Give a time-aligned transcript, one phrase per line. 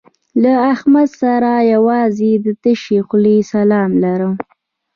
[0.41, 4.33] له احمد سره یوازې د تشې خولې سلام لرم.